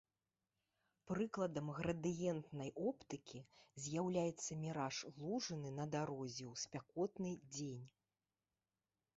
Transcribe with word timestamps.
Прыкладам 1.09 1.67
градыентнай 1.79 2.71
оптыкі 2.91 3.39
з'яўляецца 3.83 4.51
міраж 4.63 4.95
лужыны 5.21 5.69
на 5.81 5.85
дарозе 5.97 6.45
ў 6.51 6.53
спякотны 6.67 7.31
дзень. 7.53 7.85